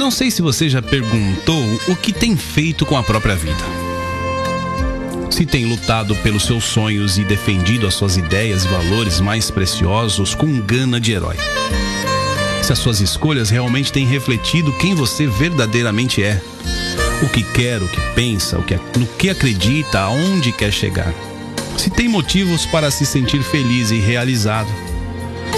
Não 0.00 0.10
sei 0.10 0.30
se 0.30 0.40
você 0.40 0.66
já 0.66 0.80
perguntou 0.80 1.62
o 1.86 1.94
que 1.94 2.10
tem 2.10 2.34
feito 2.34 2.86
com 2.86 2.96
a 2.96 3.02
própria 3.02 3.36
vida. 3.36 3.62
Se 5.30 5.44
tem 5.44 5.66
lutado 5.66 6.16
pelos 6.16 6.46
seus 6.46 6.64
sonhos 6.64 7.18
e 7.18 7.22
defendido 7.22 7.86
as 7.86 7.92
suas 7.92 8.16
ideias 8.16 8.64
e 8.64 8.68
valores 8.68 9.20
mais 9.20 9.50
preciosos 9.50 10.34
com 10.34 10.58
gana 10.58 10.98
de 10.98 11.12
herói. 11.12 11.36
Se 12.62 12.72
as 12.72 12.78
suas 12.78 13.00
escolhas 13.00 13.50
realmente 13.50 13.92
têm 13.92 14.06
refletido 14.06 14.72
quem 14.78 14.94
você 14.94 15.26
verdadeiramente 15.26 16.22
é, 16.22 16.40
o 17.22 17.28
que 17.28 17.42
quer, 17.42 17.82
o 17.82 17.86
que 17.86 18.00
pensa, 18.14 18.58
o 18.58 18.62
que, 18.62 18.80
no 18.98 19.06
que 19.18 19.28
acredita, 19.28 20.00
aonde 20.00 20.50
quer 20.50 20.72
chegar. 20.72 21.12
Se 21.76 21.90
tem 21.90 22.08
motivos 22.08 22.64
para 22.64 22.90
se 22.90 23.04
sentir 23.04 23.42
feliz 23.42 23.90
e 23.90 23.98
realizado 23.98 24.89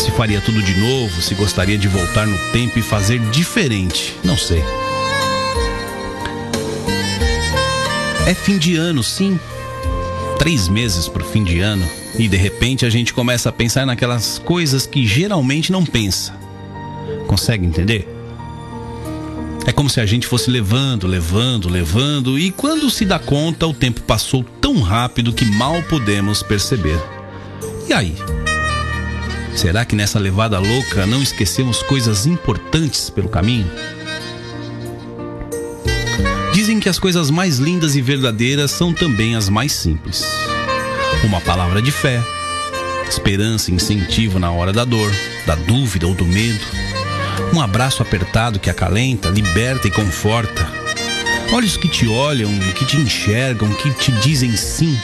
se 0.02 0.10
faria 0.10 0.40
tudo 0.40 0.60
de 0.60 0.74
novo, 0.74 1.22
se 1.22 1.32
gostaria 1.32 1.78
de 1.78 1.86
voltar 1.86 2.26
no 2.26 2.36
tempo 2.50 2.76
e 2.76 2.82
fazer 2.82 3.20
diferente, 3.30 4.16
não 4.24 4.36
sei. 4.36 4.62
É 8.26 8.34
fim 8.34 8.58
de 8.58 8.74
ano, 8.74 9.00
sim. 9.02 9.38
Três 10.40 10.66
meses 10.66 11.06
pro 11.06 11.24
fim 11.24 11.44
de 11.44 11.60
ano. 11.60 11.88
E 12.18 12.26
de 12.26 12.36
repente 12.36 12.84
a 12.84 12.90
gente 12.90 13.14
começa 13.14 13.48
a 13.48 13.52
pensar 13.52 13.86
naquelas 13.86 14.40
coisas 14.40 14.86
que 14.86 15.06
geralmente 15.06 15.70
não 15.70 15.84
pensa. 15.84 16.34
Consegue 17.28 17.64
entender? 17.64 18.08
É 19.64 19.70
como 19.70 19.88
se 19.88 20.00
a 20.00 20.06
gente 20.06 20.26
fosse 20.26 20.50
levando, 20.50 21.06
levando, 21.06 21.68
levando, 21.68 22.36
e 22.36 22.50
quando 22.50 22.90
se 22.90 23.04
dá 23.04 23.20
conta, 23.20 23.68
o 23.68 23.72
tempo 23.72 24.00
passou 24.00 24.42
tão 24.60 24.80
rápido 24.80 25.32
que 25.32 25.44
mal 25.44 25.80
podemos 25.84 26.42
perceber. 26.42 27.00
E 27.88 27.92
aí? 27.92 28.16
Será 29.54 29.84
que 29.84 29.94
nessa 29.94 30.18
levada 30.18 30.58
louca 30.58 31.06
não 31.06 31.22
esquecemos 31.22 31.82
coisas 31.82 32.26
importantes 32.26 33.10
pelo 33.10 33.28
caminho? 33.28 33.70
Dizem 36.54 36.80
que 36.80 36.88
as 36.88 36.98
coisas 36.98 37.30
mais 37.30 37.58
lindas 37.58 37.94
e 37.94 38.00
verdadeiras 38.00 38.70
são 38.70 38.92
também 38.92 39.36
as 39.36 39.48
mais 39.48 39.72
simples. 39.72 40.24
Uma 41.22 41.40
palavra 41.40 41.82
de 41.82 41.92
fé, 41.92 42.20
esperança 43.08 43.70
e 43.70 43.74
incentivo 43.74 44.38
na 44.38 44.50
hora 44.50 44.72
da 44.72 44.84
dor, 44.84 45.12
da 45.46 45.54
dúvida 45.54 46.06
ou 46.06 46.14
do 46.14 46.24
medo. 46.24 46.64
Um 47.54 47.60
abraço 47.60 48.02
apertado 48.02 48.58
que 48.58 48.70
acalenta, 48.70 49.28
liberta 49.28 49.86
e 49.86 49.90
conforta. 49.90 50.66
Olhos 51.52 51.76
que 51.76 51.88
te 51.88 52.08
olham, 52.08 52.50
que 52.74 52.86
te 52.86 52.96
enxergam, 52.96 53.70
que 53.74 53.90
te 53.90 54.10
dizem 54.12 54.56
sim. 54.56 54.98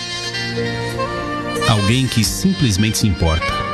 Alguém 1.69 2.07
que 2.07 2.25
simplesmente 2.25 2.99
se 2.99 3.07
importa 3.07 3.68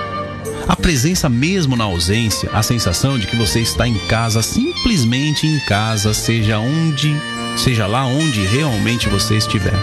a 0.66 0.76
presença 0.76 1.28
mesmo 1.28 1.76
na 1.76 1.84
ausência, 1.84 2.50
a 2.52 2.62
sensação 2.62 3.18
de 3.18 3.26
que 3.26 3.36
você 3.36 3.60
está 3.60 3.86
em 3.86 3.98
casa, 4.06 4.42
simplesmente 4.42 5.46
em 5.46 5.58
casa, 5.60 6.14
seja 6.14 6.58
onde, 6.58 7.14
seja 7.56 7.86
lá 7.86 8.04
onde 8.06 8.42
realmente 8.46 9.08
você 9.08 9.36
estiver. 9.36 9.74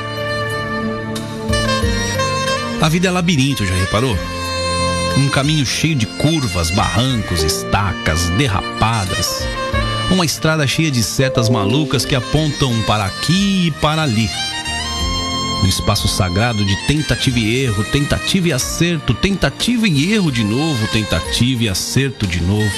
A 2.82 2.90
vida 2.90 3.08
é 3.08 3.12
labirinto, 3.12 3.66
já 3.66 3.76
reparou? 3.76 4.18
Um 5.18 5.30
caminho 5.30 5.66
cheio 5.66 5.96
de 5.96 6.08
curvas, 6.08 6.72
barrancos, 6.72 7.44
estacas, 7.44 8.30
derrapadas. 8.38 9.46
Uma 10.10 10.26
estrada 10.26 10.66
cheia 10.66 10.90
de 10.90 11.04
setas 11.04 11.48
malucas 11.48 12.06
que 12.06 12.16
apontam 12.16 12.74
para 12.84 13.06
aqui 13.06 13.68
e 13.68 13.72
para 13.72 14.02
ali 14.02 14.30
um 15.64 15.68
espaço 15.68 16.08
sagrado 16.08 16.66
de 16.66 16.76
tentativa 16.88 17.38
e 17.40 17.64
erro, 17.64 17.84
tentativa 17.84 18.48
e 18.48 18.54
acerto, 18.54 19.14
tentativa 19.14 19.88
e 19.88 20.14
erro 20.14 20.32
de 20.32 20.44
novo, 20.44 20.88
tentativa 20.88 21.64
e 21.64 21.70
acerto 21.70 22.26
de 22.26 22.42
novo. 22.42 22.72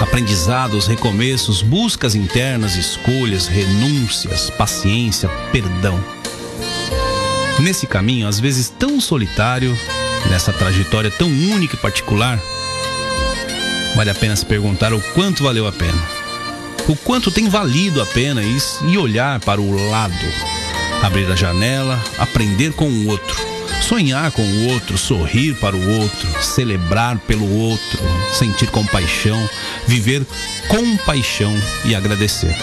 Aprendizados, 0.00 0.86
recomeços, 0.86 1.62
buscas 1.62 2.14
internas, 2.14 2.76
escolhas, 2.76 3.46
renúncias, 3.46 4.50
paciência, 4.50 5.28
perdão. 5.50 6.02
Nesse 7.60 7.86
caminho, 7.86 8.26
às 8.26 8.38
vezes 8.38 8.68
tão 8.68 9.00
solitário, 9.00 9.76
nessa 10.28 10.52
trajetória 10.52 11.10
tão 11.10 11.28
única 11.28 11.76
e 11.76 11.78
particular, 11.78 12.38
vale 13.94 14.10
a 14.10 14.14
pena 14.14 14.36
se 14.36 14.44
perguntar 14.44 14.92
o 14.92 15.00
quanto 15.14 15.44
valeu 15.44 15.66
a 15.66 15.72
pena. 15.72 16.02
O 16.88 16.96
quanto 16.96 17.30
tem 17.30 17.48
valido 17.48 18.02
a 18.02 18.06
pena 18.06 18.42
e 18.42 18.98
olhar 18.98 19.38
para 19.40 19.60
o 19.60 19.88
lado 19.90 20.61
abrir 21.02 21.30
a 21.30 21.36
janela, 21.36 22.00
aprender 22.16 22.72
com 22.72 22.88
o 22.88 23.08
outro, 23.08 23.36
sonhar 23.82 24.30
com 24.30 24.42
o 24.42 24.68
outro, 24.68 24.96
sorrir 24.96 25.54
para 25.56 25.74
o 25.76 26.00
outro, 26.00 26.42
celebrar 26.42 27.18
pelo 27.18 27.48
outro, 27.58 27.98
sentir 28.32 28.70
compaixão, 28.70 29.48
viver 29.86 30.24
com 30.68 30.96
paixão 30.98 31.52
e 31.84 31.94
agradecer. 31.94 32.56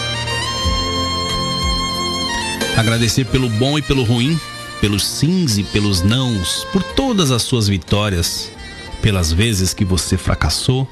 Agradecer 2.76 3.26
pelo 3.26 3.50
bom 3.50 3.78
e 3.78 3.82
pelo 3.82 4.04
ruim, 4.04 4.40
pelos 4.80 5.06
sims 5.06 5.58
e 5.58 5.62
pelos 5.62 6.00
nãos, 6.00 6.66
por 6.72 6.82
todas 6.82 7.30
as 7.30 7.42
suas 7.42 7.68
vitórias, 7.68 8.50
pelas 9.02 9.30
vezes 9.30 9.74
que 9.74 9.84
você 9.84 10.16
fracassou 10.16 10.88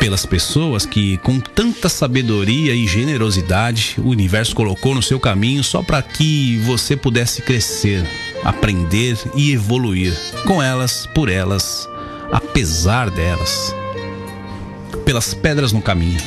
pelas 0.00 0.24
pessoas 0.24 0.86
que, 0.86 1.18
com 1.18 1.38
tanta 1.38 1.88
sabedoria 1.90 2.74
e 2.74 2.86
generosidade, 2.86 3.96
o 3.98 4.08
universo 4.08 4.56
colocou 4.56 4.94
no 4.94 5.02
seu 5.02 5.20
caminho 5.20 5.62
só 5.62 5.82
para 5.82 6.00
que 6.00 6.56
você 6.64 6.96
pudesse 6.96 7.42
crescer, 7.42 8.02
aprender 8.42 9.18
e 9.36 9.52
evoluir 9.52 10.16
com 10.46 10.62
elas, 10.62 11.06
por 11.14 11.28
elas, 11.28 11.86
apesar 12.32 13.10
delas. 13.10 13.74
Pelas 15.04 15.34
pedras 15.34 15.70
no 15.70 15.82
caminho, 15.82 16.20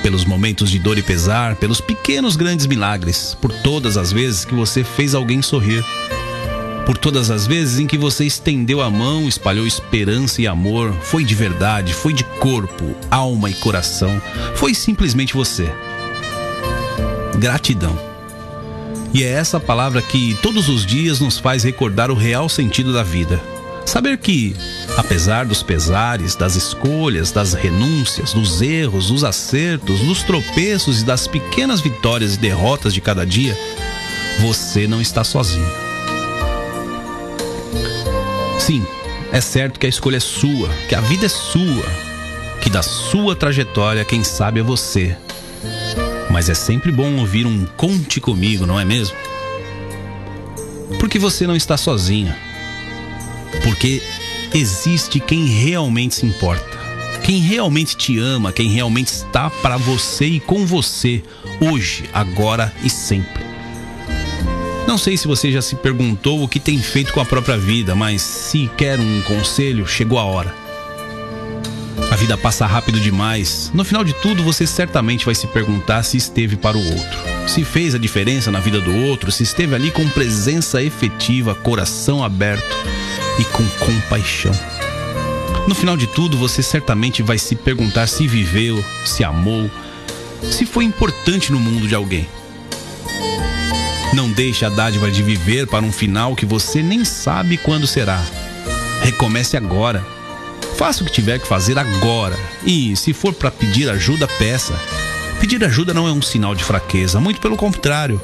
pelos 0.00 0.24
momentos 0.24 0.70
de 0.70 0.78
dor 0.78 0.96
e 0.96 1.02
pesar, 1.02 1.56
pelos 1.56 1.80
pequenos 1.80 2.36
grandes 2.36 2.66
milagres, 2.66 3.36
por 3.40 3.52
todas 3.52 3.96
as 3.96 4.12
vezes 4.12 4.44
que 4.44 4.54
você 4.54 4.84
fez 4.84 5.14
alguém 5.16 5.42
sorrir 5.42 5.84
por 6.86 6.98
todas 6.98 7.30
as 7.30 7.46
vezes 7.46 7.78
em 7.78 7.86
que 7.86 7.96
você 7.96 8.24
estendeu 8.24 8.82
a 8.82 8.90
mão, 8.90 9.26
espalhou 9.26 9.66
esperança 9.66 10.42
e 10.42 10.46
amor, 10.46 10.92
foi 11.02 11.24
de 11.24 11.34
verdade, 11.34 11.94
foi 11.94 12.12
de 12.12 12.24
corpo, 12.24 12.94
alma 13.10 13.50
e 13.50 13.54
coração, 13.54 14.20
foi 14.54 14.74
simplesmente 14.74 15.34
você. 15.34 15.68
Gratidão. 17.38 17.98
E 19.12 19.22
é 19.22 19.28
essa 19.28 19.60
palavra 19.60 20.02
que 20.02 20.36
todos 20.42 20.68
os 20.68 20.84
dias 20.84 21.20
nos 21.20 21.38
faz 21.38 21.62
recordar 21.62 22.10
o 22.10 22.14
real 22.14 22.48
sentido 22.48 22.92
da 22.92 23.02
vida. 23.02 23.40
Saber 23.86 24.18
que, 24.18 24.56
apesar 24.96 25.44
dos 25.44 25.62
pesares, 25.62 26.34
das 26.34 26.56
escolhas, 26.56 27.30
das 27.30 27.52
renúncias, 27.52 28.32
dos 28.32 28.60
erros, 28.60 29.08
dos 29.08 29.22
acertos, 29.22 30.00
dos 30.00 30.22
tropeços 30.22 31.02
e 31.02 31.04
das 31.04 31.26
pequenas 31.26 31.80
vitórias 31.80 32.34
e 32.34 32.38
derrotas 32.38 32.92
de 32.92 33.00
cada 33.00 33.24
dia, 33.24 33.56
você 34.40 34.86
não 34.86 35.00
está 35.00 35.22
sozinho. 35.22 35.93
Sim, 38.64 38.82
é 39.30 39.42
certo 39.42 39.78
que 39.78 39.84
a 39.84 39.90
escolha 39.90 40.16
é 40.16 40.20
sua, 40.20 40.70
que 40.88 40.94
a 40.94 41.00
vida 41.02 41.26
é 41.26 41.28
sua, 41.28 41.84
que 42.62 42.70
da 42.70 42.82
sua 42.82 43.36
trajetória 43.36 44.06
quem 44.06 44.24
sabe 44.24 44.58
é 44.58 44.62
você. 44.62 45.14
Mas 46.30 46.48
é 46.48 46.54
sempre 46.54 46.90
bom 46.90 47.18
ouvir 47.18 47.46
um 47.46 47.66
conte 47.76 48.22
comigo, 48.22 48.64
não 48.64 48.80
é 48.80 48.84
mesmo? 48.86 49.14
Porque 50.98 51.18
você 51.18 51.46
não 51.46 51.54
está 51.54 51.76
sozinha. 51.76 52.34
Porque 53.62 54.02
existe 54.54 55.20
quem 55.20 55.44
realmente 55.44 56.14
se 56.14 56.24
importa. 56.24 56.78
Quem 57.22 57.40
realmente 57.40 57.94
te 57.94 58.18
ama, 58.18 58.50
quem 58.50 58.70
realmente 58.70 59.08
está 59.08 59.50
para 59.50 59.76
você 59.76 60.24
e 60.24 60.40
com 60.40 60.64
você, 60.64 61.22
hoje, 61.60 62.08
agora 62.14 62.72
e 62.82 62.88
sempre. 62.88 63.44
Não 64.86 64.98
sei 64.98 65.16
se 65.16 65.26
você 65.26 65.50
já 65.50 65.62
se 65.62 65.76
perguntou 65.76 66.42
o 66.42 66.48
que 66.48 66.60
tem 66.60 66.78
feito 66.78 67.12
com 67.12 67.20
a 67.20 67.24
própria 67.24 67.56
vida, 67.56 67.94
mas 67.94 68.20
se 68.20 68.70
quer 68.76 69.00
um 69.00 69.22
conselho, 69.22 69.86
chegou 69.86 70.18
a 70.18 70.24
hora. 70.24 70.54
A 72.10 72.16
vida 72.16 72.36
passa 72.36 72.66
rápido 72.66 73.00
demais. 73.00 73.70
No 73.74 73.84
final 73.84 74.04
de 74.04 74.12
tudo, 74.12 74.42
você 74.42 74.66
certamente 74.66 75.24
vai 75.24 75.34
se 75.34 75.46
perguntar 75.46 76.02
se 76.02 76.16
esteve 76.16 76.56
para 76.56 76.76
o 76.76 76.86
outro, 76.86 77.18
se 77.48 77.64
fez 77.64 77.94
a 77.94 77.98
diferença 77.98 78.50
na 78.50 78.60
vida 78.60 78.80
do 78.80 78.94
outro, 79.06 79.32
se 79.32 79.42
esteve 79.42 79.74
ali 79.74 79.90
com 79.90 80.06
presença 80.10 80.82
efetiva, 80.82 81.54
coração 81.54 82.22
aberto 82.22 82.76
e 83.38 83.44
com 83.44 83.66
compaixão. 83.84 84.52
No 85.66 85.74
final 85.74 85.96
de 85.96 86.06
tudo, 86.06 86.36
você 86.36 86.62
certamente 86.62 87.22
vai 87.22 87.38
se 87.38 87.56
perguntar 87.56 88.06
se 88.06 88.28
viveu, 88.28 88.84
se 89.06 89.24
amou, 89.24 89.70
se 90.50 90.66
foi 90.66 90.84
importante 90.84 91.50
no 91.50 91.58
mundo 91.58 91.88
de 91.88 91.94
alguém. 91.94 92.28
Não 94.14 94.30
deixe 94.30 94.64
a 94.64 94.68
dádiva 94.68 95.10
de 95.10 95.24
viver 95.24 95.66
para 95.66 95.84
um 95.84 95.90
final 95.90 96.36
que 96.36 96.46
você 96.46 96.80
nem 96.80 97.04
sabe 97.04 97.56
quando 97.56 97.84
será. 97.84 98.24
Recomece 99.02 99.56
agora. 99.56 100.06
Faça 100.76 101.02
o 101.02 101.06
que 101.06 101.12
tiver 101.12 101.40
que 101.40 101.48
fazer 101.48 101.76
agora. 101.76 102.38
E, 102.64 102.94
se 102.94 103.12
for 103.12 103.34
para 103.34 103.50
pedir 103.50 103.90
ajuda, 103.90 104.28
peça. 104.28 104.72
Pedir 105.40 105.64
ajuda 105.64 105.92
não 105.92 106.06
é 106.06 106.12
um 106.12 106.22
sinal 106.22 106.54
de 106.54 106.62
fraqueza, 106.62 107.18
muito 107.18 107.40
pelo 107.40 107.56
contrário. 107.56 108.22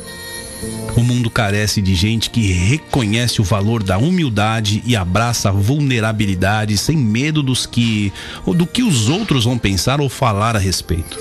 O 0.97 1.03
mundo 1.03 1.29
carece 1.29 1.83
de 1.83 1.97
gente 1.97 2.31
que 2.31 2.53
reconhece 2.53 3.41
o 3.41 3.45
valor 3.45 3.83
da 3.83 3.99
humildade 3.99 4.85
e 4.87 4.95
abraça 4.95 5.49
a 5.49 5.53
vulnerabilidade 5.53 6.79
sem 6.79 6.97
medo 6.97 7.43
dos 7.43 7.67
que 7.67 8.13
ou 8.47 8.55
do 8.55 8.65
que 8.65 8.85
os 8.85 9.09
outros 9.09 9.45
vão 9.45 9.59
pensar 9.59 10.01
ou 10.01 10.09
falar 10.09 10.55
a 10.55 10.59
respeito. 10.61 11.19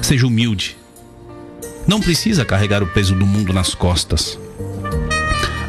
Seja 0.00 0.28
humilde. 0.28 0.76
Não 1.86 2.00
precisa 2.00 2.44
carregar 2.44 2.82
o 2.82 2.86
peso 2.86 3.14
do 3.14 3.24
mundo 3.24 3.52
nas 3.52 3.74
costas. 3.74 4.38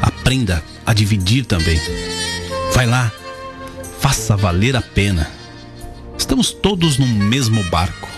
Aprenda 0.01 0.63
a 0.85 0.93
dividir 0.93 1.45
também. 1.45 1.79
Vai 2.73 2.85
lá, 2.85 3.11
faça 3.99 4.35
valer 4.35 4.75
a 4.75 4.81
pena. 4.81 5.29
Estamos 6.17 6.51
todos 6.51 6.97
no 6.97 7.05
mesmo 7.05 7.63
barco. 7.65 8.09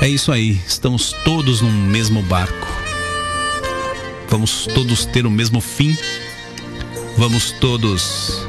É 0.00 0.08
isso 0.08 0.30
aí, 0.32 0.60
estamos 0.66 1.14
todos 1.24 1.60
no 1.60 1.70
mesmo 1.70 2.22
barco. 2.22 2.68
Vamos 4.28 4.66
todos 4.66 5.06
ter 5.06 5.24
o 5.24 5.30
mesmo 5.30 5.60
fim. 5.60 5.96
Vamos 7.16 7.52
todos 7.52 8.46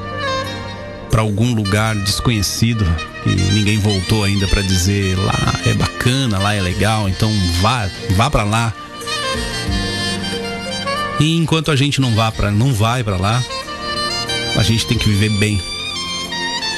para 1.14 1.22
algum 1.22 1.54
lugar 1.54 1.96
desconhecido 1.96 2.84
e 3.24 3.30
ninguém 3.30 3.78
voltou 3.78 4.24
ainda 4.24 4.48
para 4.48 4.64
dizer 4.64 5.16
lá 5.16 5.54
é 5.64 5.72
bacana, 5.76 6.40
lá 6.40 6.56
é 6.56 6.60
legal, 6.60 7.08
então 7.08 7.32
vá, 7.62 7.88
vá 8.16 8.32
para 8.32 8.44
lá. 8.44 8.74
E 11.20 11.38
enquanto 11.38 11.70
a 11.70 11.76
gente 11.76 12.02
não 12.02 12.16
vá 12.16 12.32
para 12.32 12.50
não 12.50 12.74
vai 12.74 13.04
para 13.04 13.16
lá, 13.16 13.44
a 14.58 14.64
gente 14.64 14.88
tem 14.88 14.98
que 14.98 15.08
viver 15.08 15.30
bem. 15.38 15.62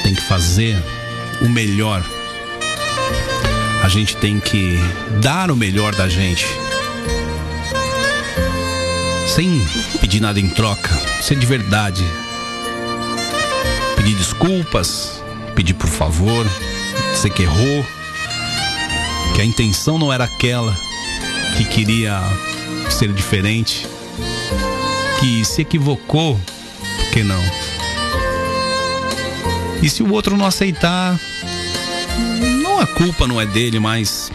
Tem 0.04 0.14
que 0.14 0.24
fazer 0.24 0.84
o 1.42 1.48
melhor. 1.48 2.04
A 3.82 3.88
gente 3.88 4.18
tem 4.18 4.42
que 4.42 4.78
dar 5.22 5.50
o 5.50 5.56
melhor 5.56 5.96
da 5.96 6.10
gente 6.10 6.46
sem 9.34 9.66
pedir 10.02 10.20
nada 10.20 10.42
em 10.42 10.50
troca, 10.50 10.90
ser 11.22 11.38
de 11.38 11.46
verdade. 11.46 12.04
Pedir 14.06 14.18
desculpas, 14.18 15.20
pedir 15.56 15.74
por 15.74 15.90
favor, 15.90 16.46
dizer 17.12 17.32
que 17.32 17.42
errou, 17.42 17.84
que 19.34 19.42
a 19.42 19.44
intenção 19.44 19.98
não 19.98 20.14
era 20.14 20.26
aquela, 20.26 20.78
que 21.58 21.66
queria 21.66 22.22
ser 22.88 23.12
diferente, 23.12 23.88
que 25.20 25.44
se 25.44 25.64
equivocou, 25.64 26.40
por 26.98 27.10
que 27.10 27.24
não? 27.24 27.42
E 29.82 29.90
se 29.90 30.04
o 30.04 30.14
outro 30.14 30.38
não 30.38 30.46
aceitar, 30.46 31.20
não 32.62 32.80
a 32.80 32.86
culpa 32.86 33.26
não 33.26 33.42
é 33.42 33.46
dele, 33.48 33.80
mas 33.80 34.32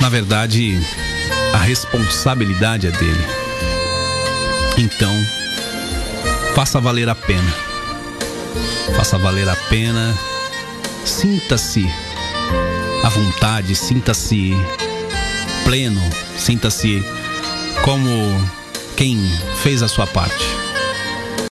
na 0.00 0.08
verdade 0.08 0.78
a 1.52 1.58
responsabilidade 1.58 2.86
é 2.86 2.92
dele. 2.92 3.26
Então, 4.78 5.12
faça 6.54 6.80
valer 6.80 7.08
a 7.08 7.14
pena. 7.14 7.54
Faça 8.96 9.18
valer 9.18 9.48
a 9.48 9.56
pena. 9.68 10.16
Sinta-se 11.04 11.84
à 13.02 13.08
vontade, 13.08 13.74
sinta-se 13.74 14.52
pleno, 15.64 16.00
sinta-se 16.36 17.04
como 17.82 18.10
quem 18.96 19.20
fez 19.62 19.82
a 19.82 19.88
sua 19.88 20.06
parte. 20.06 20.46